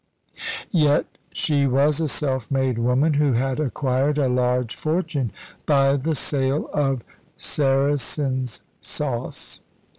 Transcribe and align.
Yet 0.71 1.05
she 1.31 1.67
was 1.67 1.99
a 1.99 2.07
self 2.07 2.49
made 2.49 2.79
woman, 2.79 3.13
who 3.13 3.33
had 3.33 3.59
acquired 3.59 4.17
a 4.17 4.27
large 4.27 4.75
fortune 4.75 5.31
by 5.67 5.95
the 5.95 6.15
sale 6.15 6.71
of 6.73 7.03
"Saracen's 7.37 8.61
Sauce." 8.79 9.59